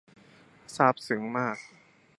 [0.75, 1.57] ซาบซึ้งมาก